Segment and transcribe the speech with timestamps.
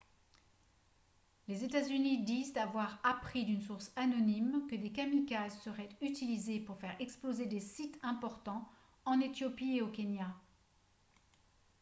[1.47, 6.95] les états-unis disent avoir appris d’une source anonyme que des kamikazes seraient utilisés pour faire
[6.99, 8.67] exploser des «sites importants»
[9.05, 10.33] en éthiopie et au kenya